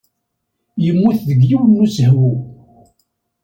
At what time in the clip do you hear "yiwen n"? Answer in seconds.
1.49-1.81